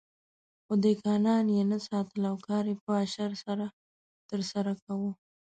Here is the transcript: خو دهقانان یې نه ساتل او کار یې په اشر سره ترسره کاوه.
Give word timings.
خو 0.63 0.73
دهقانان 0.83 1.45
یې 1.55 1.63
نه 1.71 1.77
ساتل 1.87 2.21
او 2.31 2.35
کار 2.47 2.63
یې 2.71 2.75
په 2.85 2.91
اشر 3.03 3.31
سره 3.45 3.65
ترسره 4.29 4.71
کاوه. 4.83 5.11